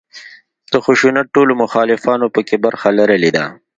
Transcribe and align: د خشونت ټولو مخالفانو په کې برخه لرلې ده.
د 0.71 0.73
خشونت 0.85 1.27
ټولو 1.35 1.53
مخالفانو 1.63 2.27
په 2.35 2.41
کې 2.47 2.55
برخه 2.65 2.89
لرلې 2.99 3.31
ده. 3.37 3.45